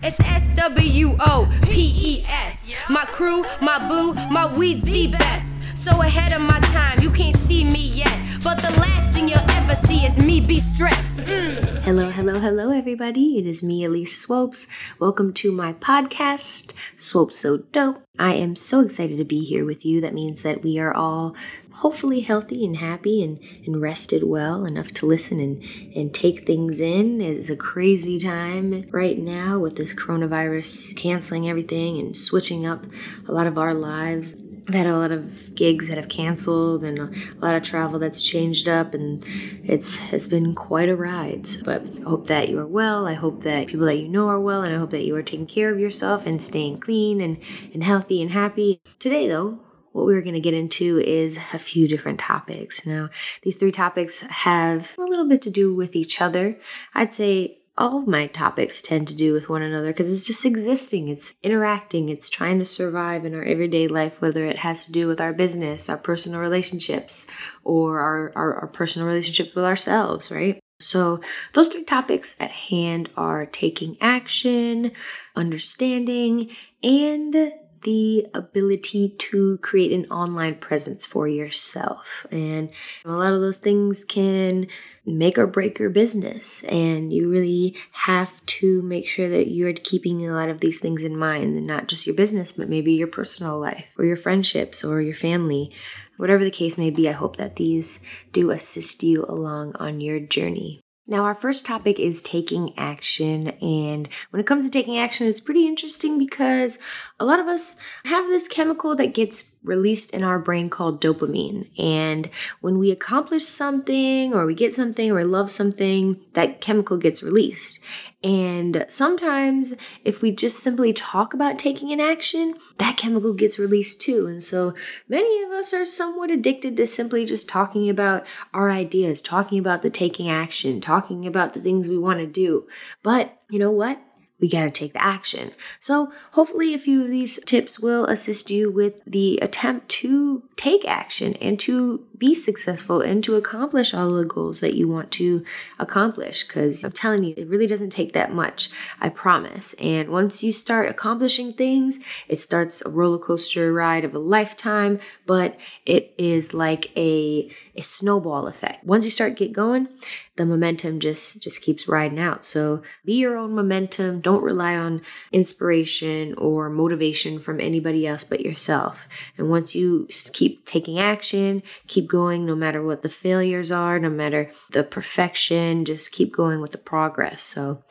[0.00, 2.70] It's S W O P E S.
[2.88, 5.76] My crew, my boo, my weeds the best.
[5.76, 8.16] So ahead of my time, you can't see me yet.
[8.44, 11.22] But the last thing you'll ever see is me be stressed.
[11.22, 11.82] Mm.
[11.82, 13.38] Hello, hello, hello, everybody.
[13.38, 14.68] It is me, Elise Swopes.
[15.00, 18.00] Welcome to my podcast, Swopes So Dope.
[18.20, 20.00] I am so excited to be here with you.
[20.00, 21.34] That means that we are all
[21.78, 25.62] hopefully healthy and happy and, and rested well enough to listen and,
[25.94, 27.20] and take things in.
[27.20, 32.84] It's a crazy time right now with this coronavirus canceling everything and switching up
[33.28, 34.34] a lot of our lives.
[34.66, 38.22] I've had a lot of gigs that have canceled and a lot of travel that's
[38.22, 39.24] changed up, and
[39.64, 41.46] it's it's been quite a ride.
[41.64, 43.06] But I hope that you are well.
[43.06, 45.22] I hope that people that you know are well, and I hope that you are
[45.22, 47.38] taking care of yourself and staying clean and,
[47.72, 48.82] and healthy and happy.
[48.98, 49.58] Today, though,
[49.92, 52.86] what we're going to get into is a few different topics.
[52.86, 53.10] Now,
[53.42, 56.58] these three topics have a little bit to do with each other.
[56.94, 60.44] I'd say all of my topics tend to do with one another because it's just
[60.44, 64.92] existing, it's interacting, it's trying to survive in our everyday life, whether it has to
[64.92, 67.28] do with our business, our personal relationships,
[67.62, 70.58] or our, our, our personal relationship with ourselves, right?
[70.80, 71.20] So,
[71.54, 74.92] those three topics at hand are taking action,
[75.34, 76.50] understanding,
[76.82, 82.26] and the ability to create an online presence for yourself.
[82.30, 82.70] And
[83.04, 84.66] a lot of those things can
[85.06, 86.62] make or break your business.
[86.64, 91.02] And you really have to make sure that you're keeping a lot of these things
[91.02, 94.84] in mind and not just your business, but maybe your personal life or your friendships
[94.84, 95.72] or your family.
[96.16, 98.00] Whatever the case may be, I hope that these
[98.32, 100.80] do assist you along on your journey.
[101.10, 103.48] Now, our first topic is taking action.
[103.62, 106.78] And when it comes to taking action, it's pretty interesting because
[107.18, 111.70] a lot of us have this chemical that gets released in our brain called dopamine.
[111.78, 112.28] And
[112.60, 117.22] when we accomplish something or we get something or we love something, that chemical gets
[117.22, 117.80] released.
[118.22, 119.74] And sometimes,
[120.04, 124.26] if we just simply talk about taking an action, that chemical gets released too.
[124.26, 124.74] And so,
[125.08, 129.82] many of us are somewhat addicted to simply just talking about our ideas, talking about
[129.82, 132.66] the taking action, talking about the things we want to do.
[133.04, 134.02] But you know what?
[134.40, 135.52] We got to take the action.
[135.80, 140.86] So, hopefully, a few of these tips will assist you with the attempt to take
[140.86, 145.44] action and to be successful and to accomplish all the goals that you want to
[145.78, 146.46] accomplish.
[146.46, 149.74] Because I'm telling you, it really doesn't take that much, I promise.
[149.74, 151.98] And once you start accomplishing things,
[152.28, 157.82] it starts a roller coaster ride of a lifetime, but it is like a a
[157.82, 158.84] snowball effect.
[158.84, 159.88] Once you start get going,
[160.36, 162.44] the momentum just just keeps riding out.
[162.44, 164.20] So be your own momentum.
[164.20, 165.02] Don't rely on
[165.32, 169.08] inspiration or motivation from anybody else but yourself.
[169.36, 174.10] And once you keep taking action, keep going no matter what the failures are, no
[174.10, 177.42] matter the perfection, just keep going with the progress.
[177.42, 177.82] So,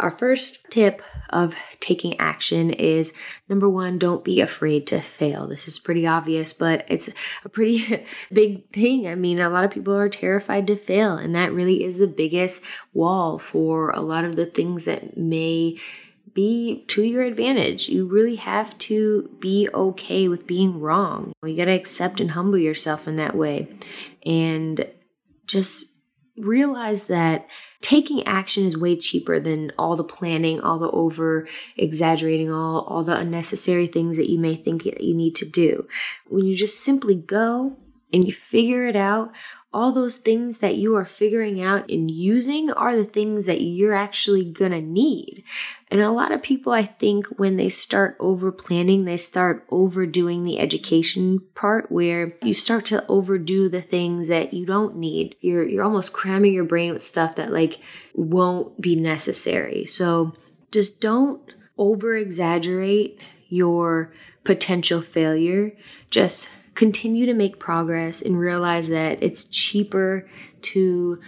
[0.00, 3.12] our first tip of taking action is
[3.48, 5.46] number one, don't be afraid to fail.
[5.46, 7.10] This is pretty obvious, but it's
[7.44, 9.08] a pretty big thing.
[9.08, 12.06] I mean, a lot of people are terrified to fail, and that really is the
[12.06, 15.78] biggest wall for a lot of the things that may
[16.32, 17.88] be to your advantage.
[17.88, 21.32] You really have to be okay with being wrong.
[21.44, 23.68] You got to accept and humble yourself in that way.
[24.24, 24.88] And
[25.46, 25.86] just
[26.36, 27.48] realize that
[27.80, 31.46] taking action is way cheaper than all the planning, all the over
[31.76, 35.86] exaggerating, all, all the unnecessary things that you may think you need to do.
[36.28, 37.76] When you just simply go
[38.12, 39.32] and you figure it out,
[39.72, 43.94] all those things that you are figuring out and using are the things that you're
[43.94, 45.44] actually gonna need.
[45.90, 50.44] And a lot of people, I think, when they start over planning, they start overdoing
[50.44, 55.36] the education part where you start to overdo the things that you don't need.
[55.40, 57.78] You're, you're almost cramming your brain with stuff that like
[58.14, 59.84] won't be necessary.
[59.84, 60.32] So
[60.72, 61.42] just don't
[61.76, 64.12] over exaggerate your
[64.44, 65.72] potential failure.
[66.10, 70.28] Just continue to make progress and realize that it's cheaper
[70.62, 71.20] to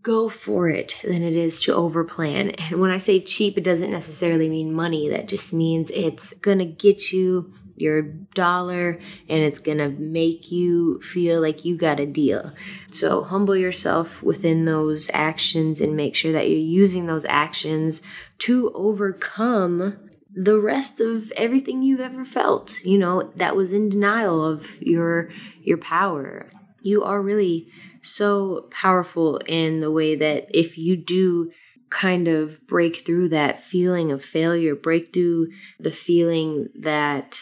[0.00, 2.54] go for it than it is to overplan.
[2.70, 5.08] And when I say cheap, it doesn't necessarily mean money.
[5.08, 10.52] That just means it's going to get you your dollar and it's going to make
[10.52, 12.52] you feel like you got a deal.
[12.86, 18.02] So humble yourself within those actions and make sure that you're using those actions
[18.38, 19.98] to overcome
[20.36, 25.30] the rest of everything you've ever felt you know that was in denial of your
[25.62, 26.50] your power.
[26.82, 27.68] You are really
[28.00, 31.50] so powerful in the way that if you do
[31.88, 35.48] kind of break through that feeling of failure break through
[35.78, 37.40] the feeling that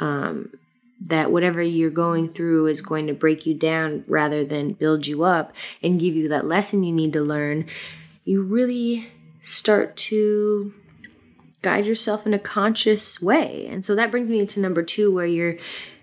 [0.00, 0.50] um
[1.00, 5.24] that whatever you're going through is going to break you down rather than build you
[5.24, 5.52] up
[5.82, 7.66] and give you that lesson you need to learn
[8.24, 9.08] you really
[9.40, 10.72] start to
[11.62, 13.66] guide yourself in a conscious way.
[13.70, 15.56] And so that brings me to number two, where you're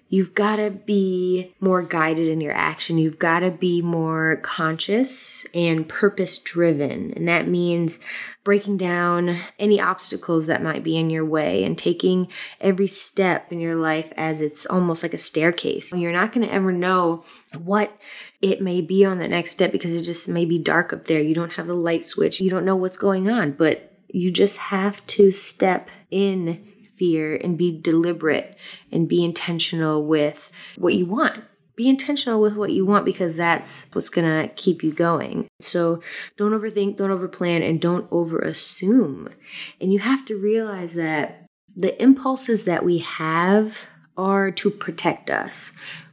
[0.09, 2.97] you've got to be more guided in your action.
[2.97, 7.13] You've got to be more conscious and purpose driven.
[7.13, 7.99] And that means
[8.43, 12.27] breaking down any obstacles that might be in your way and taking
[12.59, 15.93] every step in your life as it's almost like a staircase.
[15.93, 17.23] You're not going to ever know
[17.61, 17.95] what
[18.41, 21.21] it may be on the next step because it just may be dark up there.
[21.21, 22.41] You don't have the light switch.
[22.41, 26.65] You don't know what's going on, but you just have to step in
[26.95, 28.57] fear and be deliberate
[28.91, 31.43] and be intentional with what you want.
[31.75, 35.47] Be intentional with what you want because that's what's gonna keep you going.
[35.61, 36.01] So
[36.35, 39.31] don't overthink, don't overplan, and don't overassume.
[39.79, 41.45] And you have to realize that
[41.75, 43.85] the impulses that we have
[44.17, 45.71] are to protect us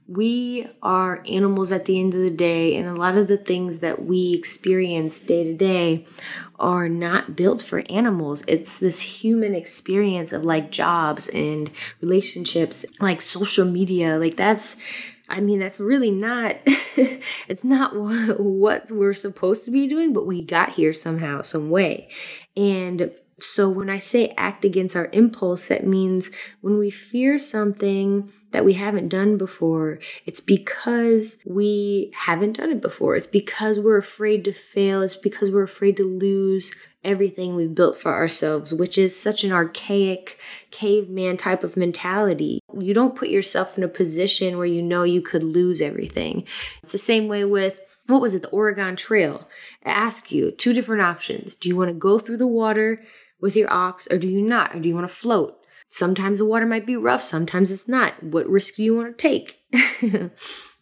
[0.09, 3.81] we are animals at the end of the day, and a lot of the things
[3.81, 6.07] that we experience day to day
[6.59, 8.45] are not built for animals.
[8.47, 11.71] It's this human experience of like jobs and
[12.01, 14.19] relationships, like social media.
[14.19, 14.77] Like, that's,
[15.29, 17.95] I mean, that's really not, it's not
[18.41, 22.09] what, we're supposed to be doing, but we got here somehow, some way.
[22.57, 26.31] And so when I say act against our impulse, that means
[26.63, 32.81] when we fear something that we haven't done before, it's because we haven't done it
[32.81, 33.15] before.
[33.15, 35.03] It's because we're afraid to fail.
[35.03, 36.75] It's because we're afraid to lose
[37.05, 40.39] everything we've built for ourselves, which is such an archaic
[40.71, 42.61] caveman type of mentality.
[42.75, 46.45] You don't put yourself in a position where you know you could lose everything.
[46.83, 49.49] It's the same way with what was it, the Oregon Trail?
[49.85, 51.55] I ask you two different options.
[51.55, 53.03] Do you want to go through the water
[53.41, 54.75] with your ox or do you not?
[54.75, 55.59] Or do you want to float?
[55.89, 58.23] Sometimes the water might be rough, sometimes it's not.
[58.23, 59.61] What risk do you want to take?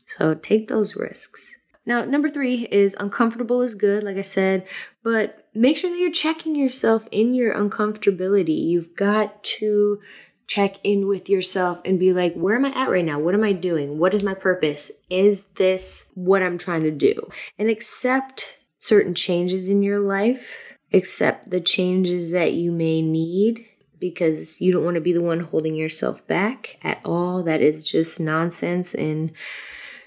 [0.06, 1.54] so take those risks.
[1.86, 4.66] Now, number three is uncomfortable is good, like I said,
[5.02, 8.58] but make sure that you're checking yourself in your uncomfortability.
[8.66, 10.00] You've got to
[10.46, 13.18] check in with yourself and be like, where am I at right now?
[13.18, 13.98] What am I doing?
[13.98, 14.90] What is my purpose?
[15.10, 17.28] Is this what I'm trying to do?
[17.58, 23.66] And accept certain changes in your life accept the changes that you may need
[23.98, 27.42] because you don't want to be the one holding yourself back at all.
[27.42, 28.94] That is just nonsense.
[28.94, 29.32] And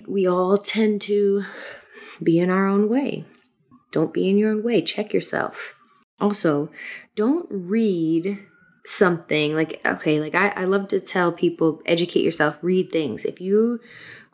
[0.07, 1.43] we all tend to
[2.21, 3.25] be in our own way.
[3.91, 4.81] Don't be in your own way.
[4.81, 5.75] Check yourself.
[6.19, 6.69] Also,
[7.15, 8.39] don't read
[8.85, 13.25] something like, okay, like I, I love to tell people educate yourself, read things.
[13.25, 13.79] If you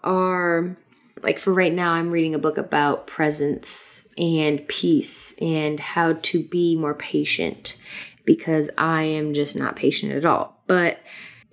[0.04, 0.78] are,
[1.22, 6.44] like for right now, I'm reading a book about presence and peace and how to
[6.44, 7.78] be more patient
[8.26, 10.62] because I am just not patient at all.
[10.68, 11.00] But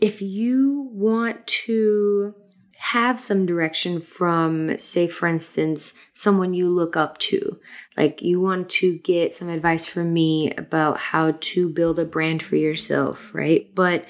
[0.00, 2.34] if you want to
[2.76, 7.60] have some direction from, say, for instance, someone you look up to,
[7.96, 12.42] like you want to get some advice from me about how to build a brand
[12.42, 13.68] for yourself, right?
[13.74, 14.06] But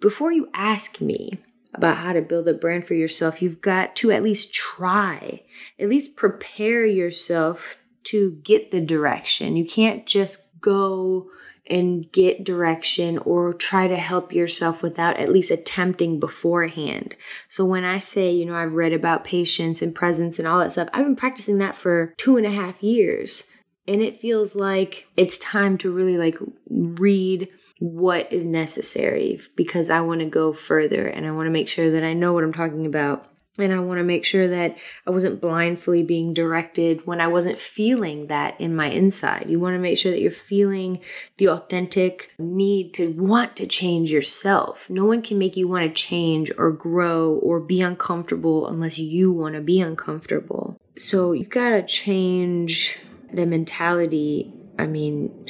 [0.00, 1.38] before you ask me,
[1.74, 5.42] about how to build a brand for yourself, you've got to at least try,
[5.78, 9.56] at least prepare yourself to get the direction.
[9.56, 11.28] You can't just go
[11.70, 17.14] and get direction or try to help yourself without at least attempting beforehand.
[17.48, 20.72] So when I say, you know, I've read about patience and presence and all that
[20.72, 23.44] stuff, I've been practicing that for two and a half years.
[23.86, 27.48] And it feels like it's time to really like read
[27.80, 31.90] what is necessary because I want to go further and I want to make sure
[31.90, 33.30] that I know what I'm talking about
[33.64, 37.58] and I want to make sure that I wasn't blindly being directed when I wasn't
[37.58, 39.48] feeling that in my inside.
[39.48, 41.00] You want to make sure that you're feeling
[41.36, 44.88] the authentic need to want to change yourself.
[44.88, 49.32] No one can make you want to change or grow or be uncomfortable unless you
[49.32, 50.78] want to be uncomfortable.
[50.96, 52.98] So you've got to change
[53.32, 54.52] the mentality.
[54.78, 55.46] I mean,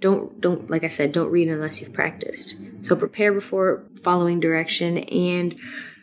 [0.00, 2.56] don't don't like I said, don't read unless you've practiced.
[2.80, 5.54] So prepare before following direction and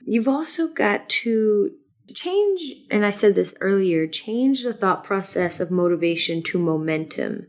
[0.10, 1.70] You've also got to
[2.16, 7.46] change, and I said this earlier, change the thought process of motivation to momentum.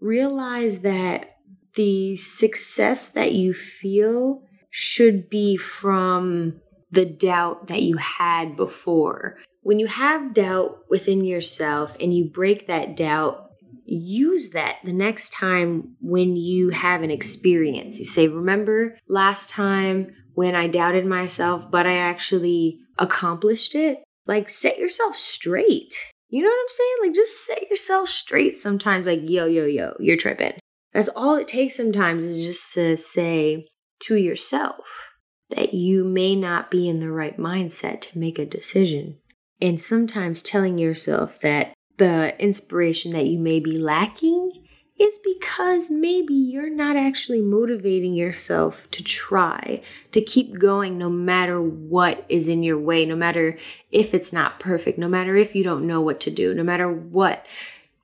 [0.00, 1.36] Realize that
[1.74, 9.36] the success that you feel should be from the doubt that you had before.
[9.60, 13.50] When you have doubt within yourself and you break that doubt,
[13.84, 17.98] use that the next time when you have an experience.
[17.98, 23.98] You say, Remember last time when I doubted myself, but I actually accomplished it.
[24.26, 25.94] Like, set yourself straight.
[26.28, 26.96] You know what I'm saying?
[27.02, 29.06] Like, just set yourself straight sometimes.
[29.06, 30.52] Like, yo, yo, yo, you're tripping.
[30.92, 33.66] That's all it takes sometimes is just to say
[34.02, 35.10] to yourself
[35.50, 39.18] that you may not be in the right mindset to make a decision.
[39.60, 44.52] And sometimes telling yourself that the inspiration that you may be lacking
[45.00, 49.80] is because maybe you're not actually motivating yourself to try,
[50.12, 53.56] to keep going no matter what is in your way, no matter
[53.90, 56.92] if it's not perfect, no matter if you don't know what to do, no matter
[56.92, 57.46] what.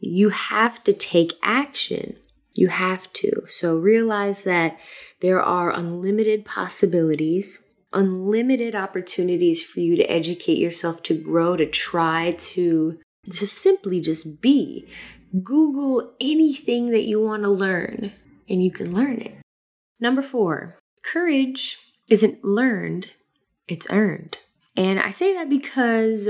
[0.00, 2.16] You have to take action.
[2.54, 3.44] You have to.
[3.46, 4.78] So realize that
[5.20, 12.34] there are unlimited possibilities, unlimited opportunities for you to educate yourself, to grow, to try,
[12.38, 14.86] to to simply just be.
[15.42, 18.12] Google anything that you want to learn
[18.48, 19.34] and you can learn it.
[20.00, 21.78] Number four, courage
[22.08, 23.12] isn't learned,
[23.68, 24.38] it's earned.
[24.76, 26.28] And I say that because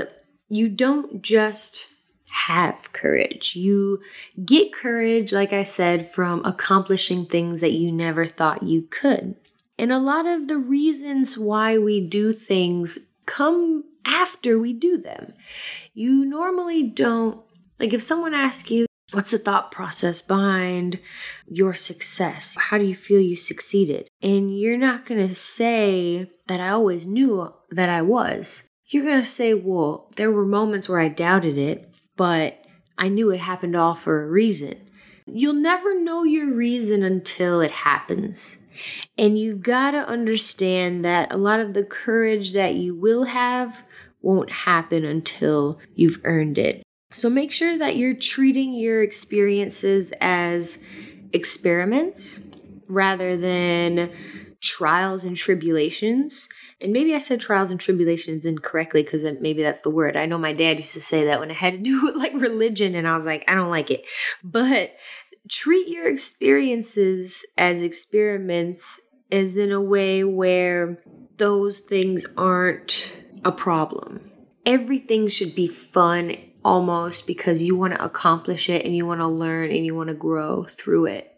[0.48, 1.92] you don't just
[2.30, 3.56] have courage.
[3.56, 4.00] You
[4.44, 9.36] get courage, like I said, from accomplishing things that you never thought you could.
[9.78, 15.34] And a lot of the reasons why we do things come after we do them.
[15.92, 17.40] You normally don't,
[17.78, 20.98] like, if someone asks you, What's the thought process behind
[21.46, 22.56] your success?
[22.58, 24.08] How do you feel you succeeded?
[24.20, 28.68] And you're not going to say that I always knew that I was.
[28.88, 32.64] You're going to say, well, there were moments where I doubted it, but
[32.98, 34.74] I knew it happened all for a reason.
[35.24, 38.58] You'll never know your reason until it happens.
[39.16, 43.84] And you've got to understand that a lot of the courage that you will have
[44.20, 46.85] won't happen until you've earned it.
[47.12, 50.82] So make sure that you're treating your experiences as
[51.32, 52.40] experiments
[52.88, 54.10] rather than
[54.60, 56.48] trials and tribulations.
[56.80, 60.16] And maybe I said trials and tribulations incorrectly because maybe that's the word.
[60.16, 62.34] I know my dad used to say that when it had to do with like
[62.34, 64.04] religion, and I was like, I don't like it.
[64.42, 64.94] But
[65.48, 71.02] treat your experiences as experiments as in a way where
[71.36, 73.12] those things aren't
[73.44, 74.30] a problem.
[74.64, 76.36] Everything should be fun
[76.66, 80.08] almost because you want to accomplish it and you want to learn and you want
[80.08, 81.32] to grow through it.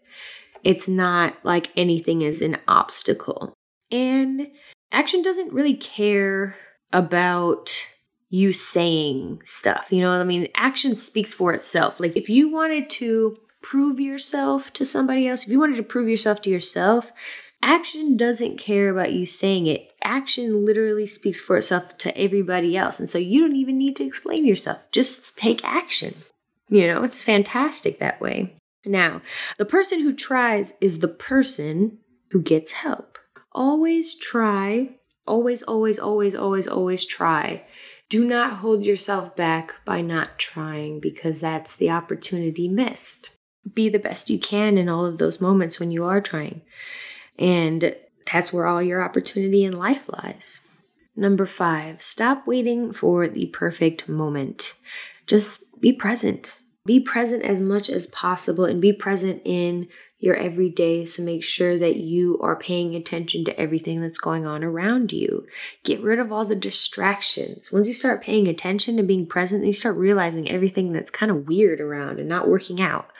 [0.63, 3.53] It's not like anything is an obstacle.
[3.91, 4.47] And
[4.91, 6.57] action doesn't really care
[6.91, 7.87] about
[8.29, 9.89] you saying stuff.
[9.91, 10.47] You know I mean?
[10.55, 11.99] Action speaks for itself.
[11.99, 16.09] Like if you wanted to prove yourself to somebody else, if you wanted to prove
[16.09, 17.11] yourself to yourself,
[17.61, 19.91] action doesn't care about you saying it.
[20.03, 22.99] Action literally speaks for itself to everybody else.
[22.99, 24.89] And so you don't even need to explain yourself.
[24.91, 26.15] Just take action.
[26.69, 28.55] You know, it's fantastic that way.
[28.85, 29.21] Now,
[29.57, 31.99] the person who tries is the person
[32.31, 33.17] who gets help.
[33.51, 37.63] Always try, always, always, always, always, always try.
[38.09, 43.35] Do not hold yourself back by not trying because that's the opportunity missed.
[43.71, 46.61] Be the best you can in all of those moments when you are trying.
[47.37, 47.95] And
[48.31, 50.61] that's where all your opportunity in life lies.
[51.15, 54.75] Number five, stop waiting for the perfect moment.
[55.27, 56.55] Just be present.
[56.85, 61.77] Be present as much as possible and be present in your everyday so make sure
[61.77, 65.45] that you are paying attention to everything that's going on around you.
[65.83, 67.71] Get rid of all the distractions.
[67.71, 71.47] Once you start paying attention and being present, you start realizing everything that's kind of
[71.47, 73.11] weird around and not working out.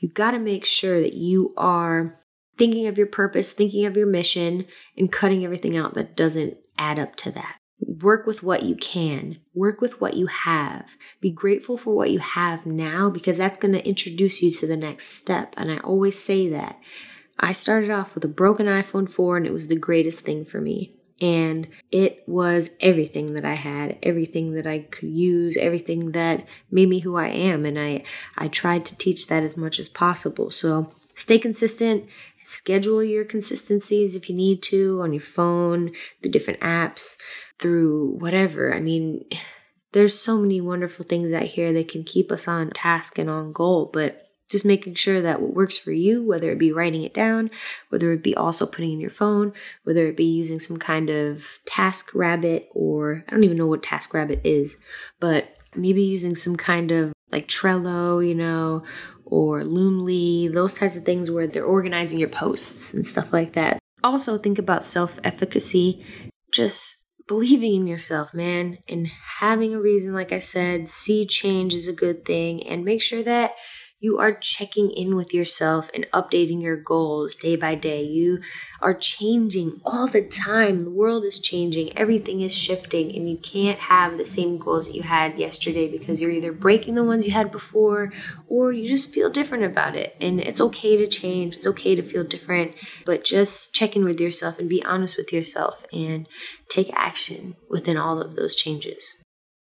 [0.00, 2.18] You got to make sure that you are
[2.58, 6.98] thinking of your purpose, thinking of your mission, and cutting everything out that doesn't add
[6.98, 7.58] up to that.
[7.78, 10.96] Work with what you can, work with what you have.
[11.20, 14.76] Be grateful for what you have now because that's going to introduce you to the
[14.76, 15.54] next step.
[15.58, 16.80] And I always say that.
[17.38, 20.58] I started off with a broken iPhone 4 and it was the greatest thing for
[20.60, 20.94] me.
[21.20, 26.88] And it was everything that I had, everything that I could use, everything that made
[26.88, 27.64] me who I am.
[27.64, 28.04] And I,
[28.36, 30.50] I tried to teach that as much as possible.
[30.50, 32.06] So stay consistent,
[32.46, 37.16] schedule your consistencies if you need to on your phone, the different apps,
[37.58, 38.72] through whatever.
[38.72, 39.24] I mean,
[39.92, 43.52] there's so many wonderful things out here that can keep us on task and on
[43.52, 47.14] goal, but just making sure that what works for you, whether it be writing it
[47.14, 47.50] down,
[47.88, 51.58] whether it be also putting in your phone, whether it be using some kind of
[51.66, 54.76] TaskRabbit or I don't even know what TaskRabbit is,
[55.18, 58.84] but maybe using some kind of like Trello, you know,
[59.26, 63.78] or Loomly, those types of things where they're organizing your posts and stuff like that.
[64.02, 66.04] Also, think about self efficacy,
[66.52, 69.08] just believing in yourself, man, and
[69.40, 73.22] having a reason, like I said, see change is a good thing, and make sure
[73.24, 73.52] that
[73.98, 78.02] you are checking in with yourself and updating your goals day by day.
[78.02, 78.40] You
[78.80, 80.84] are changing all the time.
[80.84, 84.94] The world is changing, everything is shifting, and you can't have the same goals that
[84.94, 88.12] you had yesterday because you're either breaking the ones you had before
[88.48, 90.14] or you just feel different about it.
[90.20, 92.74] And it's okay to change, it's okay to feel different,
[93.06, 96.28] but just check in with yourself and be honest with yourself and
[96.68, 99.14] take action within all of those changes.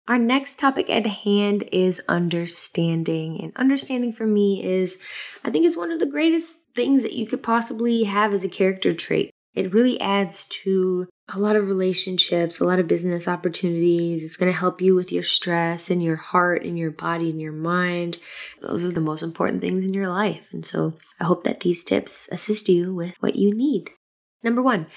[0.08, 3.39] Our next topic at hand is understanding.
[3.41, 4.98] And understanding for me is,
[5.43, 8.50] I think, is one of the greatest things that you could possibly have as a
[8.50, 9.31] character trait.
[9.53, 14.24] It really adds to a lot of relationships, a lot of business opportunities.
[14.24, 17.41] It's going to help you with your stress and your heart and your body and
[17.41, 18.17] your mind.
[18.62, 20.50] Those are the most important things in your life.
[20.51, 23.91] And so I hope that these tips assist you with what you need.
[24.43, 24.88] Number one,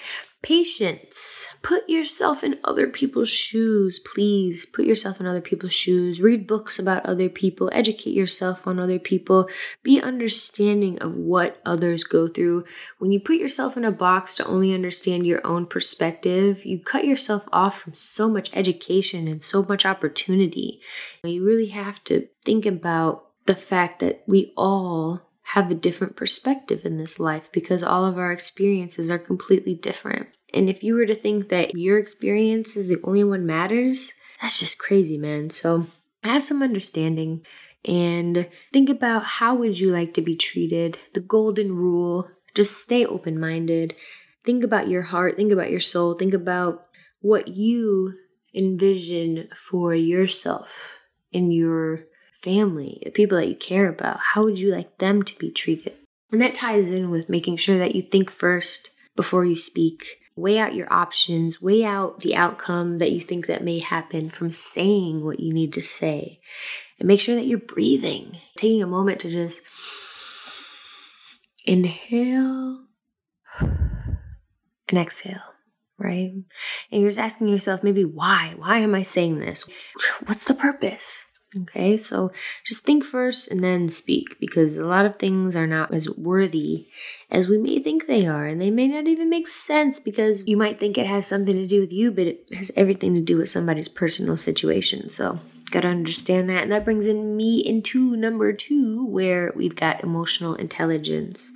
[0.44, 1.48] Patience.
[1.62, 4.66] Put yourself in other people's shoes, please.
[4.66, 6.20] Put yourself in other people's shoes.
[6.20, 7.70] Read books about other people.
[7.72, 9.48] Educate yourself on other people.
[9.82, 12.64] Be understanding of what others go through.
[12.98, 17.06] When you put yourself in a box to only understand your own perspective, you cut
[17.06, 20.78] yourself off from so much education and so much opportunity.
[21.22, 26.84] You really have to think about the fact that we all have a different perspective
[26.84, 30.28] in this life because all of our experiences are completely different.
[30.52, 34.58] And if you were to think that your experience is the only one matters, that's
[34.58, 35.50] just crazy, man.
[35.50, 35.86] So
[36.22, 37.44] have some understanding
[37.84, 40.98] and think about how would you like to be treated?
[41.12, 43.94] The golden rule, just stay open-minded.
[44.44, 46.86] Think about your heart, think about your soul, think about
[47.20, 48.14] what you
[48.54, 51.00] envision for yourself
[51.32, 52.04] in your
[52.42, 55.94] family, the people that you care about, how would you like them to be treated?
[56.32, 60.20] And that ties in with making sure that you think first before you speak.
[60.36, 64.50] Weigh out your options, weigh out the outcome that you think that may happen from
[64.50, 66.40] saying what you need to say.
[66.98, 69.62] And make sure that you're breathing, taking a moment to just
[71.64, 72.84] inhale
[73.60, 75.54] and exhale,
[75.98, 76.32] right?
[76.90, 78.54] And you're just asking yourself, maybe why?
[78.56, 79.68] Why am I saying this?
[80.24, 81.26] What's the purpose?
[81.62, 82.32] Okay, so
[82.64, 86.88] just think first and then speak because a lot of things are not as worthy
[87.30, 90.56] as we may think they are, and they may not even make sense because you
[90.56, 93.36] might think it has something to do with you, but it has everything to do
[93.36, 95.08] with somebody's personal situation.
[95.08, 95.38] So,
[95.70, 96.62] gotta understand that.
[96.62, 101.52] And that brings in me into number two, where we've got emotional intelligence.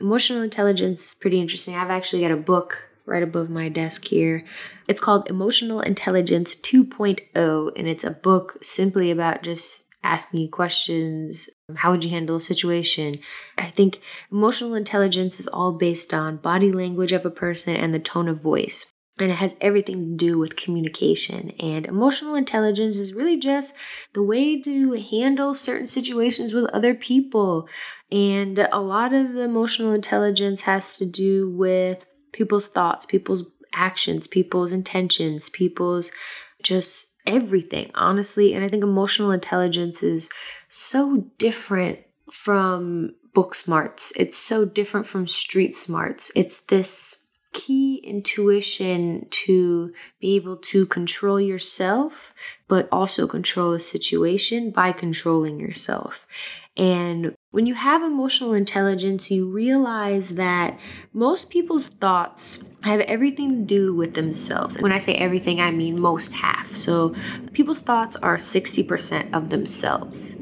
[0.00, 1.74] Emotional intelligence is pretty interesting.
[1.74, 4.44] I've actually got a book right above my desk here.
[4.88, 11.48] It's called Emotional Intelligence 2.0, and it's a book simply about just asking you questions.
[11.76, 13.18] How would you handle a situation?
[13.58, 14.00] I think
[14.32, 18.42] emotional intelligence is all based on body language of a person and the tone of
[18.42, 18.92] voice.
[19.18, 21.50] And it has everything to do with communication.
[21.60, 23.74] And emotional intelligence is really just
[24.14, 27.68] the way to handle certain situations with other people.
[28.10, 34.26] And a lot of the emotional intelligence has to do with people's thoughts, people's actions,
[34.26, 36.12] people's intentions, people's
[36.62, 38.54] just everything, honestly.
[38.54, 40.28] And I think emotional intelligence is
[40.68, 42.00] so different
[42.32, 44.12] from book smarts.
[44.16, 46.32] It's so different from street smarts.
[46.34, 52.32] It's this key intuition to be able to control yourself,
[52.68, 56.26] but also control a situation by controlling yourself.
[56.76, 60.78] And when you have emotional intelligence, you realize that
[61.12, 64.80] most people's thoughts have everything to do with themselves.
[64.80, 66.76] When I say everything, I mean most half.
[66.76, 67.12] So
[67.52, 70.36] people's thoughts are 60% of themselves,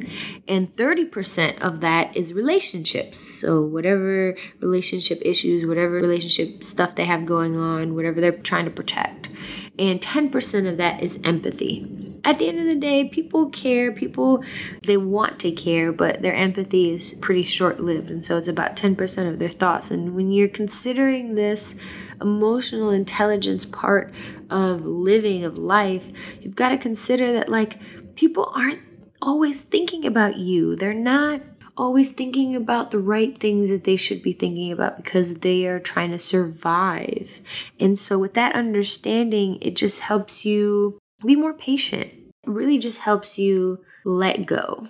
[0.47, 3.19] and 30% of that is relationships.
[3.19, 8.71] So whatever relationship issues, whatever relationship stuff they have going on, whatever they're trying to
[8.71, 9.31] protect.
[9.79, 13.93] And 10% of that is empathy at the end of the day, people care.
[13.93, 14.45] People,
[14.83, 18.11] they want to care, but their empathy is pretty short lived.
[18.11, 19.91] And so it's about 10% of their thoughts.
[19.91, 21.75] And when you're considering this
[22.21, 24.13] emotional intelligence part
[24.51, 27.79] of living, of life, you've got to consider that, like,
[28.17, 28.81] people aren't
[29.23, 30.77] always thinking about you.
[30.77, 31.43] They're not
[31.77, 35.79] always thinking about the right things that they should be thinking about because they are
[35.79, 37.41] trying to survive.
[37.79, 42.13] And so, with that understanding, it just helps you be more patient.
[42.13, 44.89] It really just helps you let go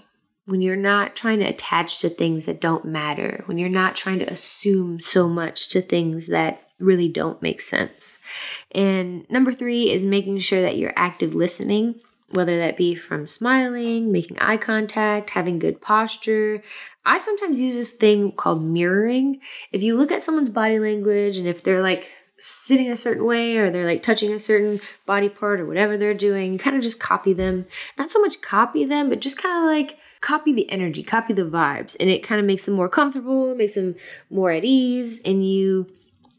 [0.49, 4.19] when you're not trying to attach to things that don't matter, when you're not trying
[4.19, 8.19] to assume so much to things that really don't make sense.
[8.73, 11.97] And number three is making sure that you're active listening,
[12.31, 16.63] whether that be from smiling, making eye contact, having good posture.
[17.05, 19.41] I sometimes use this thing called mirroring.
[19.71, 23.57] If you look at someone's body language and if they're like sitting a certain way
[23.57, 26.83] or they're like touching a certain body part or whatever they're doing, you kind of
[26.83, 27.67] just copy them.
[27.99, 31.45] Not so much copy them, but just kind of like copy the energy, copy the
[31.45, 31.97] vibes.
[31.99, 33.97] And it kind of makes them more comfortable, makes them
[34.31, 35.91] more at ease, and you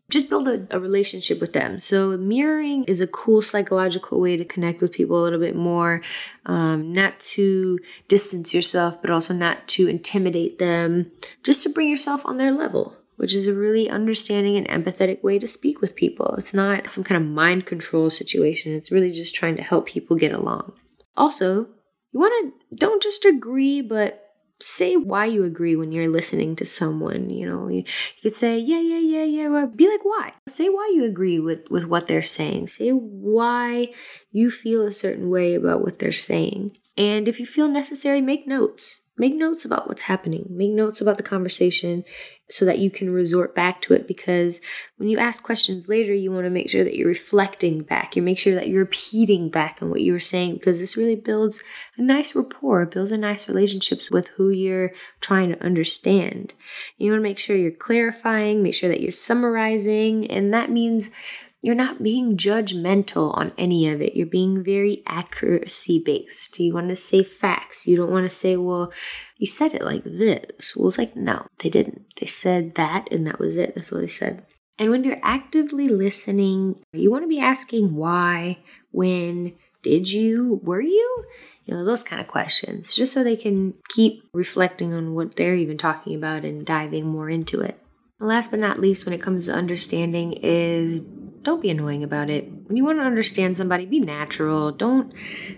[0.10, 1.80] just build a, a, relationship with them.
[1.80, 6.02] So, mirroring is a cool psychological way to connect with people a little bit more,
[6.48, 11.12] um, not to distance yourself, but also not to intimidate them,
[11.44, 15.38] just to bring yourself on their level which is a really understanding and empathetic way
[15.38, 16.36] to speak with people.
[16.38, 20.15] It's not some kind of mind control situation, it's really just trying to help people
[20.15, 20.71] get along.
[21.17, 21.67] Also,
[22.13, 24.23] you want to don't just agree, but
[24.62, 27.67] say why you agree when you're listening to someone you know?
[27.67, 30.32] You, you could say yeah yeah yeah yeah well, be like why?
[30.47, 32.67] Say why you agree with with what they're saying.
[32.69, 33.93] Say why
[34.32, 36.77] you feel a certain way about what they're saying.
[36.97, 39.01] And if you feel necessary make notes.
[39.17, 40.47] Make notes about what's happening.
[40.49, 42.05] Make notes about the conversation
[42.50, 44.60] so that you can resort back to it because
[44.98, 48.16] when you ask questions later you want to make sure that you're reflecting back.
[48.16, 51.16] You make sure that you're repeating back on what you were saying because this really
[51.16, 51.62] builds
[51.98, 56.54] a nice rapport builds a nice relationships with who you're trying to understand.
[56.98, 61.12] You want to make sure you're clarifying make sure that you're summarizing and that means
[61.62, 64.15] you're not being judgmental on any of it.
[64.15, 66.58] You're being very accuracy based.
[66.60, 67.86] You want to say facts.
[67.86, 68.93] You don't want to say, well,
[69.38, 70.76] you said it like this.
[70.76, 72.06] Well, it's like, no, they didn't.
[72.19, 73.76] They said that and that was it.
[73.76, 74.45] That's what they said.
[74.78, 78.60] And when you're actively listening, you want to be asking why,
[78.91, 81.26] when, did you, were you?
[81.65, 85.56] You know, those kind of questions, just so they can keep reflecting on what they're
[85.56, 87.78] even talking about and diving more into it.
[88.19, 91.08] last but not least, when it comes to understanding, is
[91.41, 92.52] don't be annoying about it.
[92.65, 94.71] When you want to understand somebody, be natural.
[94.71, 95.13] Don't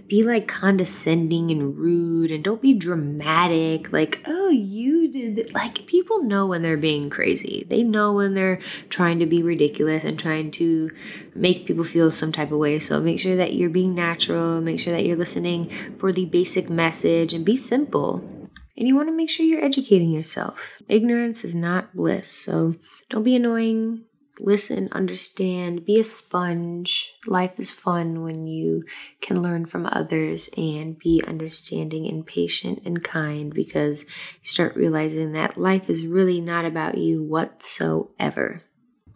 [0.08, 3.92] be like condescending and rude and don't be dramatic.
[3.92, 5.54] Like, oh, you did it.
[5.54, 7.66] Like, people know when they're being crazy.
[7.68, 10.92] They know when they're trying to be ridiculous and trying to
[11.34, 12.78] make people feel some type of way.
[12.80, 14.62] So make sure that you're being natural.
[14.62, 18.50] Make sure that you're listening for the basic message and be simple.
[18.78, 20.82] And you want to make sure you're educating yourself.
[20.88, 22.32] Ignorance is not bliss.
[22.32, 22.76] So
[23.10, 24.06] don't be annoying
[24.42, 27.14] listen, understand, be a sponge.
[27.28, 28.84] Life is fun when you
[29.22, 35.34] can learn from others and be understanding and patient and kind because you start realizing
[35.34, 38.64] that life is really not about you whatsoever.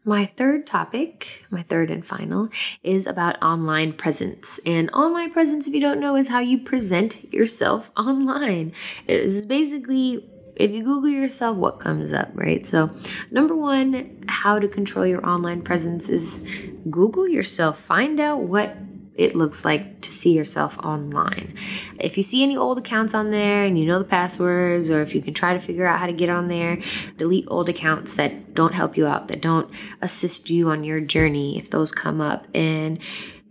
[0.08, 2.50] My third topic, my third and final,
[2.84, 4.60] is about online presence.
[4.64, 8.74] And online presence, if you don't know, is how you present yourself online.
[9.08, 12.66] It is basically if you Google yourself, what comes up, right?
[12.66, 12.96] So,
[13.32, 16.42] number one, how to control your online presence is
[16.90, 17.80] Google yourself.
[17.80, 18.76] Find out what
[19.16, 21.54] it looks like to see yourself online.
[22.00, 25.16] If you see any old accounts on there and you know the passwords, or if
[25.16, 26.80] you can try to figure out how to get on there,
[27.18, 29.70] delete old accounts that don't help you out, that don't
[30.02, 32.48] assist you on your journey if those come up.
[32.54, 33.00] And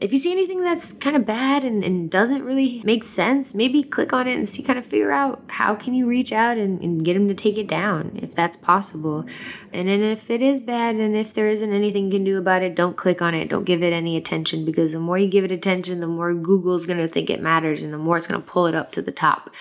[0.01, 3.83] if you see anything that's kind of bad and, and doesn't really make sense, maybe
[3.83, 6.81] click on it and see kind of figure out how can you reach out and,
[6.83, 9.25] and get them to take it down if that's possible.
[9.73, 12.63] And then if it is bad and if there isn't anything you can do about
[12.63, 13.49] it, don't click on it.
[13.49, 16.87] Don't give it any attention because the more you give it attention, the more Google's
[16.87, 19.03] going to think it matters and the more it's going to pull it up to
[19.03, 19.55] the top.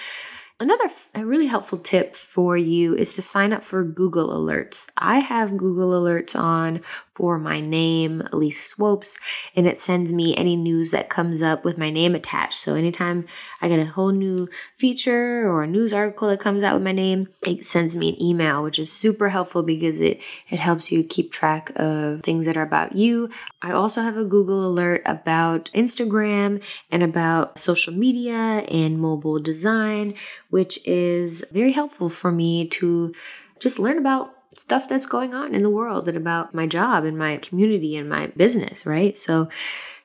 [0.60, 4.88] Another really helpful tip for you is to sign up for Google Alerts.
[4.98, 6.82] I have Google Alerts on
[7.14, 9.20] for my name, Elise Swopes,
[9.56, 12.56] and it sends me any news that comes up with my name attached.
[12.56, 13.26] So anytime
[13.62, 16.92] I get a whole new feature or a news article that comes out with my
[16.92, 21.04] name, it sends me an email, which is super helpful because it it helps you
[21.04, 23.30] keep track of things that are about you.
[23.62, 30.16] I also have a Google alert about Instagram and about social media and mobile design,
[30.50, 33.14] which is very helpful for me to
[33.60, 37.18] just learn about stuff that's going on in the world and about my job and
[37.18, 39.18] my community and my business, right?
[39.18, 39.50] So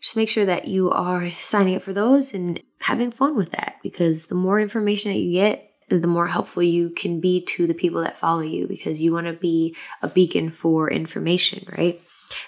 [0.01, 3.77] just make sure that you are signing up for those and having fun with that
[3.83, 7.75] because the more information that you get, the more helpful you can be to the
[7.75, 12.01] people that follow you because you want to be a beacon for information, right?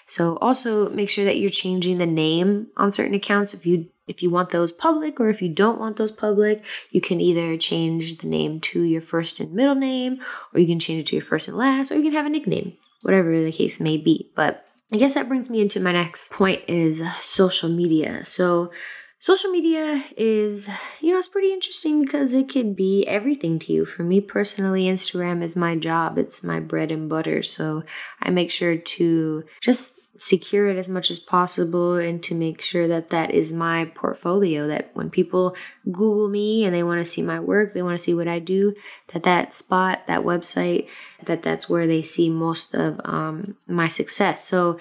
[0.06, 4.22] So also make sure that you're changing the name on certain accounts if you if
[4.22, 8.18] you want those public or if you don't want those public, you can either change
[8.18, 10.20] the name to your first and middle name,
[10.52, 12.30] or you can change it to your first and last, or you can have a
[12.30, 14.32] nickname, whatever the case may be.
[14.34, 18.24] But I guess that brings me into my next point is social media.
[18.24, 18.72] So
[19.20, 20.68] social media is,
[21.00, 23.84] you know, it's pretty interesting because it could be everything to you.
[23.84, 27.42] For me personally, Instagram is my job, it's my bread and butter.
[27.42, 27.84] So
[28.20, 32.86] I make sure to just secure it as much as possible and to make sure
[32.86, 35.56] that that is my portfolio that when people
[35.86, 38.38] google me and they want to see my work they want to see what i
[38.38, 38.74] do
[39.14, 40.86] that that spot that website
[41.24, 44.78] that that's where they see most of um, my success so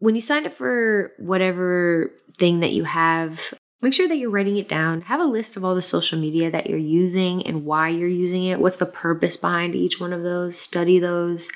[0.00, 4.56] when you sign up for whatever thing that you have make sure that you're writing
[4.56, 5.02] it down.
[5.02, 8.44] Have a list of all the social media that you're using and why you're using
[8.44, 8.58] it.
[8.58, 10.58] What's the purpose behind each one of those?
[10.58, 11.50] Study those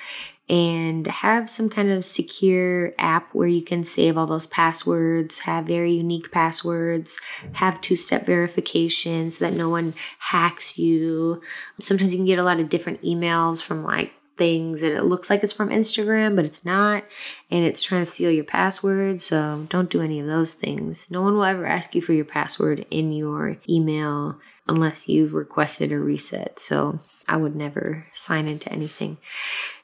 [0.49, 5.67] and have some kind of secure app where you can save all those passwords, have
[5.67, 7.21] very unique passwords,
[7.55, 11.43] have two step verification so that no one hacks you.
[11.81, 15.29] Sometimes you can get a lot of different emails from like things that it looks
[15.29, 17.05] like it's from Instagram, but it's not.
[17.51, 19.21] And it's trying to steal your password.
[19.21, 21.11] So don't do any of those things.
[21.11, 25.93] No one will ever ask you for your password in your email unless you've requested
[25.93, 26.61] a reset.
[26.61, 29.19] So I would never sign into anything.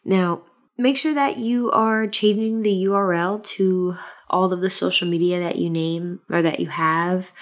[0.04, 0.42] Now,
[0.76, 3.94] make sure that you are changing the URL to
[4.28, 7.32] all of the social media that you name or that you have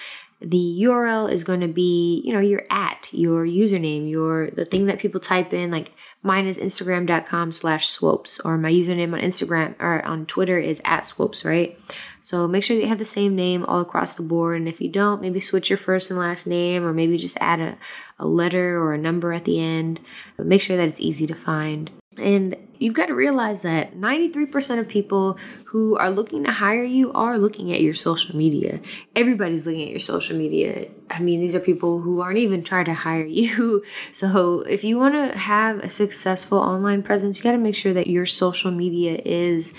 [0.44, 4.86] the URL is going to be, you know, your at, your username, your the thing
[4.86, 5.70] that people type in.
[5.70, 5.92] Like
[6.22, 11.04] mine is Instagram.com slash swopes, or my username on Instagram or on Twitter is at
[11.04, 11.78] swopes, right?
[12.20, 14.56] So make sure that you have the same name all across the board.
[14.56, 17.60] And if you don't, maybe switch your first and last name, or maybe just add
[17.60, 17.78] a,
[18.18, 20.00] a letter or a number at the end.
[20.36, 21.90] But make sure that it's easy to find.
[22.18, 27.12] And you've got to realize that 93% of people who are looking to hire you
[27.12, 28.80] are looking at your social media.
[29.14, 30.88] Everybody's looking at your social media.
[31.08, 33.84] I mean, these are people who aren't even trying to hire you.
[34.10, 37.94] So, if you want to have a successful online presence, you got to make sure
[37.94, 39.74] that your social media is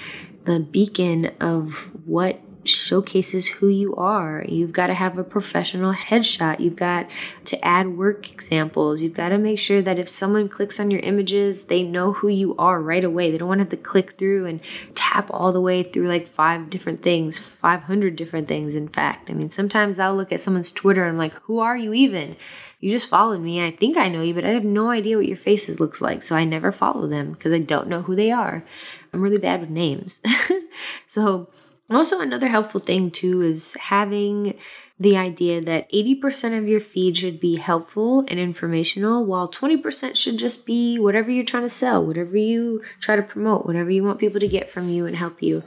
[0.46, 4.46] the beacon of what showcases who you are.
[4.48, 6.60] You've got to have a professional headshot.
[6.60, 7.10] You've got
[7.46, 9.02] to add work examples.
[9.02, 12.28] You've got to make sure that if someone clicks on your images, they know who
[12.28, 13.32] you are right away.
[13.32, 14.60] They don't want to have to click through and
[14.96, 19.30] tap all the way through like five different things, 500 different things, in fact.
[19.30, 22.36] I mean, sometimes I'll look at someone's Twitter and I'm like, who are you even?
[22.80, 23.66] You just followed me.
[23.66, 26.22] I think I know you, but I have no idea what your faces looks like.
[26.22, 28.66] So I never follow them because I don't know who they are.
[29.14, 30.22] I'm really bad with names.
[31.08, 31.48] so
[31.96, 34.58] also, another helpful thing too is having
[35.00, 40.38] the idea that 80% of your feed should be helpful and informational, while 20% should
[40.38, 44.20] just be whatever you're trying to sell, whatever you try to promote, whatever you want
[44.20, 45.64] people to get from you and help you.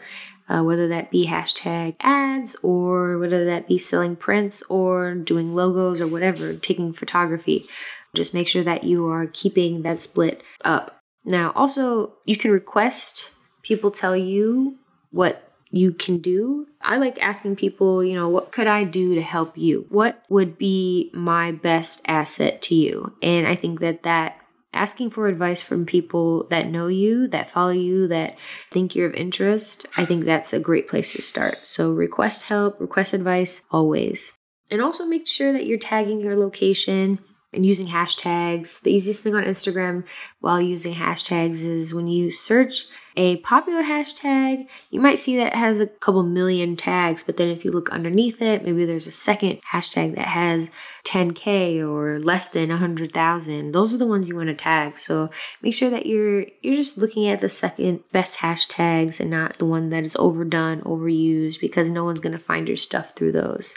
[0.48, 6.00] Uh, whether that be hashtag ads or whether that be selling prints or doing logos
[6.00, 7.66] or whatever, taking photography.
[8.14, 11.00] Just make sure that you are keeping that split up.
[11.24, 13.32] Now, also, you can request
[13.64, 14.78] people tell you
[15.10, 15.45] what
[15.76, 16.66] you can do.
[16.80, 19.86] I like asking people, you know, what could I do to help you?
[19.88, 23.14] What would be my best asset to you?
[23.22, 24.40] And I think that that
[24.72, 28.36] asking for advice from people that know you, that follow you, that
[28.70, 31.66] think you're of interest, I think that's a great place to start.
[31.66, 34.36] So request help, request advice always.
[34.70, 37.20] And also make sure that you're tagging your location
[37.56, 38.80] and using hashtags.
[38.82, 40.04] The easiest thing on Instagram
[40.40, 42.84] while using hashtags is when you search
[43.16, 47.48] a popular hashtag, you might see that it has a couple million tags, but then
[47.48, 50.70] if you look underneath it, maybe there's a second hashtag that has
[51.04, 53.72] 10k or less than 100,000.
[53.72, 54.98] Those are the ones you want to tag.
[54.98, 55.30] So
[55.62, 59.66] make sure that you're you're just looking at the second best hashtags and not the
[59.66, 63.76] one that is overdone, overused because no one's going to find your stuff through those.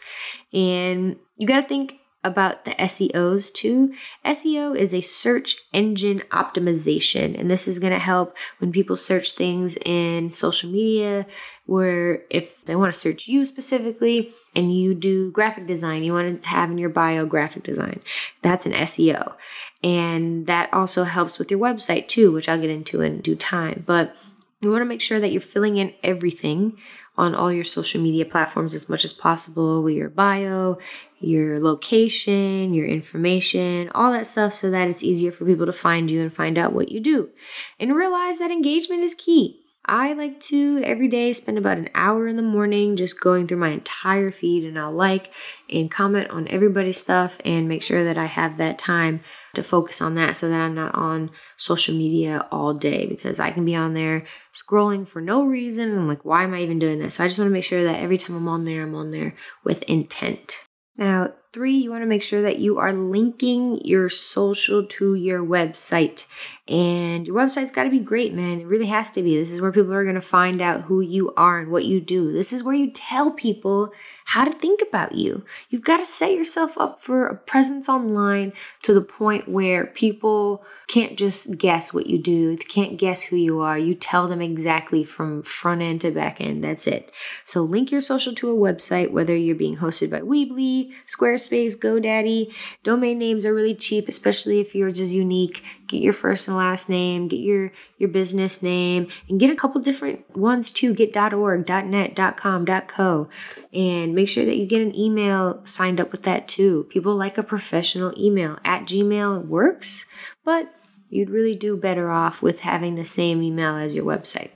[0.53, 3.93] And you got to think about the SEOs too.
[4.25, 9.31] SEO is a search engine optimization, and this is going to help when people search
[9.31, 11.25] things in social media.
[11.65, 16.41] Where if they want to search you specifically and you do graphic design, you want
[16.41, 18.01] to have in your bio graphic design,
[18.41, 19.35] that's an SEO.
[19.83, 23.83] And that also helps with your website too, which I'll get into in due time.
[23.85, 24.15] But
[24.61, 26.77] you want to make sure that you're filling in everything
[27.19, 30.77] on all your social media platforms as much as possible with your bio,
[31.19, 36.09] your location, your information, all that stuff so that it's easier for people to find
[36.09, 37.29] you and find out what you do.
[37.77, 39.59] And realize that engagement is key.
[39.89, 43.57] I like to every day spend about an hour in the morning just going through
[43.57, 45.33] my entire feed and I'll like
[45.67, 49.21] and comment on everybody's stuff and make sure that I have that time
[49.55, 53.49] to focus on that so that I'm not on social media all day because I
[53.49, 55.97] can be on there scrolling for no reason.
[55.97, 57.15] I'm like, why am I even doing this?
[57.15, 59.09] So I just want to make sure that every time I'm on there, I'm on
[59.09, 60.65] there with intent.
[60.97, 65.43] Now, three, you want to make sure that you are linking your social to your
[65.43, 66.27] website.
[66.67, 68.61] And your website's got to be great, man.
[68.61, 69.35] It really has to be.
[69.35, 71.99] This is where people are going to find out who you are and what you
[71.99, 72.31] do.
[72.31, 73.91] This is where you tell people
[74.25, 75.43] how to think about you.
[75.71, 80.63] You've got to set yourself up for a presence online to the point where people
[80.87, 83.77] can't just guess what you do, they can't guess who you are.
[83.77, 86.63] You tell them exactly from front end to back end.
[86.63, 87.11] That's it.
[87.43, 92.53] So link your social to a website, whether you're being hosted by Weebly, Squarespace, GoDaddy.
[92.83, 95.63] Domain names are really cheap, especially if yours is unique.
[95.87, 99.81] Get your first and last name, get your your business name, and get a couple
[99.81, 100.93] different ones too.
[100.93, 103.29] Get .org, .net, .com, .co,
[103.73, 106.85] and make sure that you get an email signed up with that too.
[106.89, 108.57] People like a professional email.
[108.63, 110.05] At Gmail works,
[110.43, 110.73] but
[111.09, 114.51] you'd really do better off with having the same email as your website.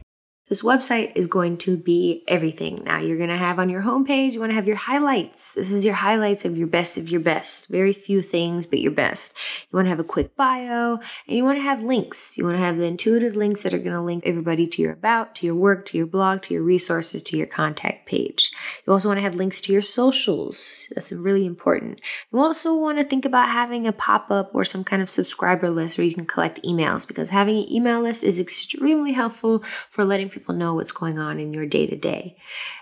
[0.53, 2.83] This website is going to be everything.
[2.83, 5.55] Now, you're going to have on your homepage, you want to have your highlights.
[5.55, 7.69] This is your highlights of your best of your best.
[7.69, 9.35] Very few things, but your best.
[9.63, 12.37] You want to have a quick bio and you want to have links.
[12.37, 14.91] You want to have the intuitive links that are going to link everybody to your
[14.91, 18.51] about, to your work, to your blog, to your resources, to your contact page.
[18.85, 20.87] You also want to have links to your socials.
[20.93, 21.99] That's really important.
[22.31, 25.71] You also want to think about having a pop up or some kind of subscriber
[25.71, 30.05] list where you can collect emails because having an email list is extremely helpful for
[30.05, 32.35] letting people know what's going on in your day to day.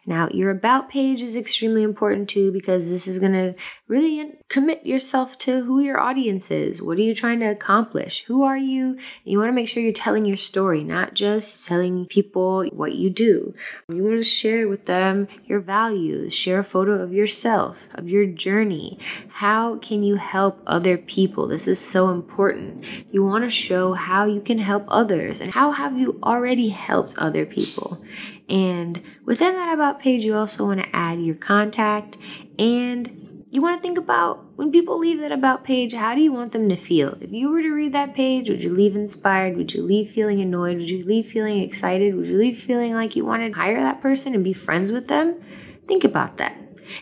[0.06, 3.54] Now, your about page is extremely important too because this is going to
[3.88, 6.82] really commit yourself to who your audience is.
[6.82, 8.24] What are you trying to accomplish?
[8.26, 8.98] Who are you?
[9.24, 13.10] You want to make sure you're telling your story, not just telling people what you
[13.10, 13.54] do.
[13.90, 18.26] You want to share with them your values, share a photo of yourself, of your
[18.26, 18.98] journey.
[19.30, 21.48] How can you help other people?
[21.48, 22.86] This is so important.
[23.12, 27.18] You want to show how you can help others and how have you already helped
[27.18, 28.04] other people.
[28.50, 32.18] And within that About page, you also want to add your contact
[32.58, 36.32] and you want to think about when people leave that About page, how do you
[36.32, 37.18] want them to feel?
[37.20, 39.58] If you were to read that page, would you leave inspired?
[39.58, 40.78] Would you leave feeling annoyed?
[40.78, 42.16] Would you leave feeling excited?
[42.16, 45.10] Would you leave feeling like you wanted to hire that person and be friends with
[45.10, 45.42] them?
[45.86, 46.56] Think about that.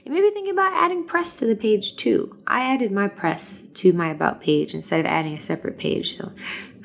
[0.06, 2.38] And maybe think about adding press to the page too.
[2.48, 6.32] I added my press to my About page instead of adding a separate page, so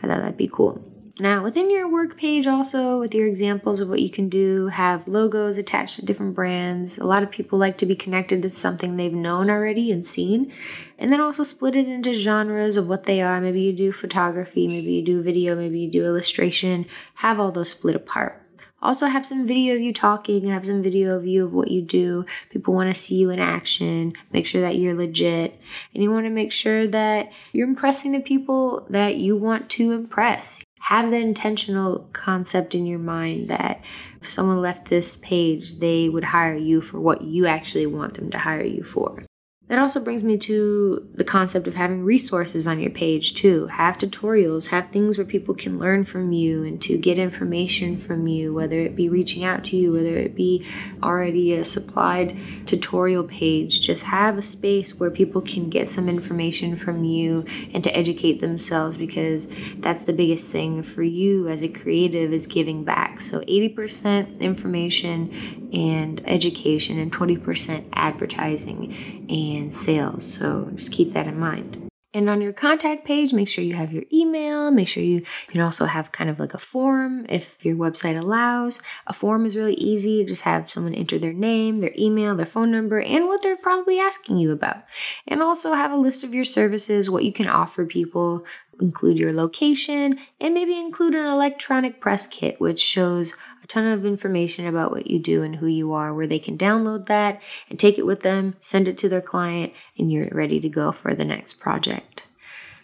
[0.03, 0.94] I thought that'd be cool.
[1.21, 5.07] Now, within your work page, also with your examples of what you can do, have
[5.07, 6.99] logos attached to different brands.
[6.99, 10.53] A lot of people like to be connected to something they've known already and seen.
[10.99, 13.41] And then also split it into genres of what they are.
[13.41, 16.85] Maybe you do photography, maybe you do video, maybe you do illustration.
[17.15, 18.43] Have all those split apart.
[18.83, 21.81] Also, have some video of you talking, have some video of you of what you
[21.81, 22.27] do.
[22.51, 24.15] People want to see you in action.
[24.33, 25.61] Make sure that you're legit.
[25.95, 29.93] And you want to make sure that you're impressing the people that you want to
[29.93, 33.83] impress have the intentional concept in your mind that
[34.21, 38.31] if someone left this page, they would hire you for what you actually want them
[38.31, 39.25] to hire you for.
[39.69, 43.67] That also brings me to the concept of having resources on your page too.
[43.69, 48.27] Have tutorials, have things where people can learn from you and to get information from
[48.27, 50.67] you, whether it be reaching out to you, whether it be
[51.03, 53.81] already a supplied tutorial page.
[53.81, 58.41] Just have a space where people can get some information from you and to educate
[58.41, 59.49] themselves because
[59.79, 63.19] that's the biggest thing for you as a creative is giving back.
[63.19, 68.95] So 80% information and education and 20% advertising
[69.29, 70.25] and sales.
[70.33, 71.89] So just keep that in mind.
[72.15, 74.71] And on your contact page, make sure you have your email.
[74.71, 78.81] Make sure you can also have kind of like a form if your website allows.
[79.09, 80.25] A form is really easy.
[80.25, 83.99] Just have someone enter their name, their email, their phone number, and what they're probably
[83.99, 84.85] asking you about.
[85.27, 88.47] And also have a list of your services, what you can offer people,
[88.81, 94.05] include your location, and maybe include an electronic press kit, which shows a ton of
[94.05, 97.79] information about what you do and who you are, where they can download that and
[97.79, 101.15] take it with them, send it to their client, and you're ready to go for
[101.15, 102.27] the next project.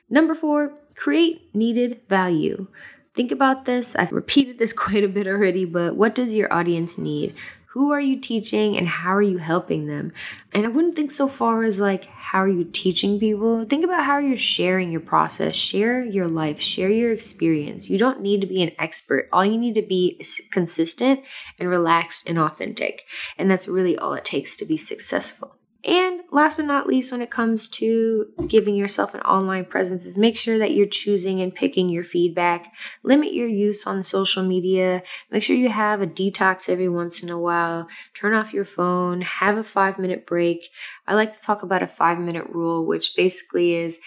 [0.08, 2.66] Number four, create needed value.
[3.14, 3.94] Think about this.
[3.96, 7.34] I've repeated this quite a bit already, but what does your audience need?
[7.74, 10.12] Who are you teaching and how are you helping them?
[10.52, 13.62] And I wouldn't think so far as like, how are you teaching people?
[13.62, 17.88] Think about how you're sharing your process, share your life, share your experience.
[17.88, 19.28] You don't need to be an expert.
[19.32, 21.20] All you need to be is consistent
[21.60, 23.06] and relaxed and authentic.
[23.38, 25.59] And that's really all it takes to be successful.
[25.84, 30.18] And last but not least, when it comes to giving yourself an online presence, is
[30.18, 32.72] make sure that you're choosing and picking your feedback.
[33.02, 35.02] Limit your use on social media.
[35.30, 37.88] Make sure you have a detox every once in a while.
[38.14, 39.22] Turn off your phone.
[39.22, 40.68] Have a five minute break.
[41.06, 44.00] I like to talk about a five minute rule, which basically is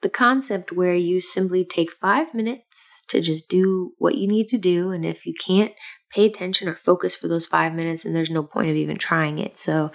[0.00, 4.58] the concept where you simply take five minutes to just do what you need to
[4.58, 4.90] do.
[4.90, 5.72] And if you can't
[6.10, 9.38] pay attention or focus for those five minutes, and there's no point of even trying
[9.38, 9.58] it.
[9.58, 9.92] So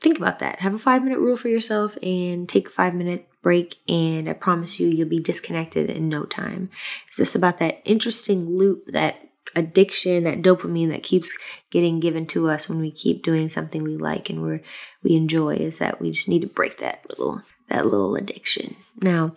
[0.00, 0.60] think about that.
[0.60, 3.76] Have a five minute rule for yourself and take a five minute break.
[3.88, 6.70] And I promise you, you'll be disconnected in no time.
[7.06, 9.20] It's just about that interesting loop, that
[9.54, 11.36] addiction, that dopamine that keeps
[11.70, 14.60] getting given to us when we keep doing something we like and we're,
[15.02, 15.56] we enjoy.
[15.56, 18.76] Is that we just need to break that little that little addiction.
[19.00, 19.32] Now,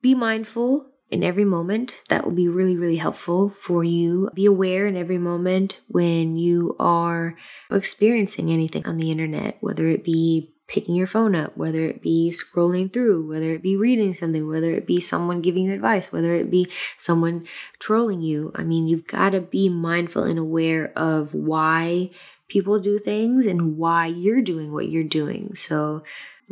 [0.00, 2.00] be mindful in every moment.
[2.08, 4.30] That will be really, really helpful for you.
[4.34, 7.36] Be aware in every moment when you are
[7.70, 12.32] experiencing anything on the internet, whether it be picking your phone up, whether it be
[12.32, 16.34] scrolling through, whether it be reading something, whether it be someone giving you advice, whether
[16.34, 17.46] it be someone
[17.78, 18.50] trolling you.
[18.54, 22.10] I mean, you've got to be mindful and aware of why
[22.48, 25.54] people do things and why you're doing what you're doing.
[25.54, 26.04] So,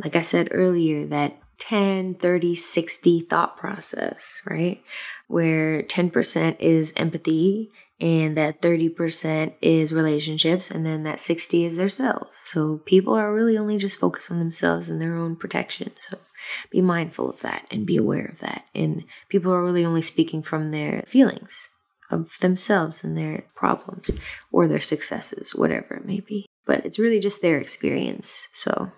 [0.03, 4.83] like I said earlier, that 10, 30, 60 thought process, right?
[5.27, 11.87] Where 10% is empathy and that 30% is relationships and then that 60 is their
[11.87, 12.35] self.
[12.43, 15.91] So people are really only just focused on themselves and their own protection.
[15.99, 16.17] So
[16.71, 18.65] be mindful of that and be aware of that.
[18.73, 21.69] And people are really only speaking from their feelings
[22.09, 24.09] of themselves and their problems
[24.51, 26.47] or their successes whatever it may be.
[26.65, 28.47] But it's really just their experience.
[28.51, 28.91] So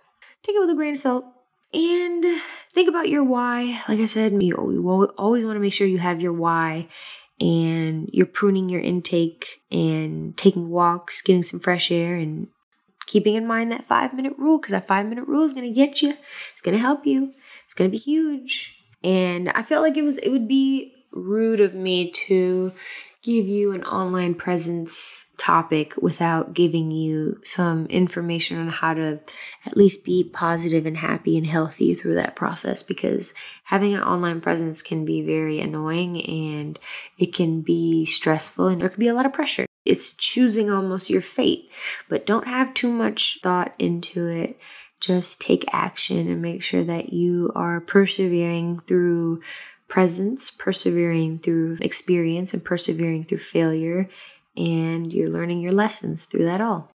[0.44, 1.26] take it with a grain of salt
[1.74, 2.26] and
[2.72, 4.56] think about your why like i said you
[5.18, 6.88] always want to make sure you have your why
[7.40, 12.48] and you're pruning your intake and taking walks, getting some fresh air, and
[13.06, 15.74] keeping in mind that five minute rule because that five minute rule is going to
[15.74, 16.16] get you.
[16.54, 17.34] It's going to help you.
[17.66, 18.78] It's going to be huge.
[19.04, 22.72] And I felt like it was, it would be rude of me to
[23.22, 29.20] give you an online presence topic without giving you some information on how to
[29.66, 33.34] at least be positive and happy and healthy through that process because
[33.66, 36.80] having an online presence can be very annoying and
[37.18, 39.66] it can be stressful and there can be a lot of pressure.
[39.84, 41.70] It's choosing almost your fate,
[42.08, 44.58] but don't have too much thought into it.
[45.02, 49.42] Just take action and make sure that you are persevering through
[49.90, 54.08] presence, persevering through experience, and persevering through failure
[54.56, 56.90] and you're learning your lessons through that all.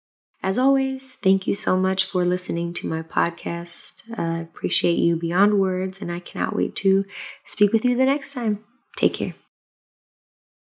[0.44, 4.04] As always, thank you so much for listening to my podcast.
[4.16, 7.06] I appreciate you beyond words, and I cannot wait to
[7.44, 8.64] speak with you the next time.
[8.96, 9.34] Take care.